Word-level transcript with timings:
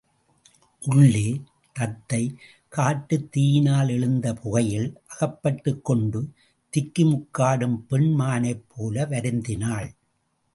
உள்ளே 0.81 1.41
தத்தை 1.73 2.21
காட்டுத் 2.69 3.31
தீயினால் 3.31 3.89
எழுந்த 3.89 4.33
புகையில் 4.33 4.87
அகப்பட்டுக்கொண்டு 5.07 6.21
திக்குமுக்காடும் 6.73 7.77
பெண் 7.87 8.09
மானைப் 8.19 8.65
போல 8.67 9.05
வருந்தினாள். 9.05 9.89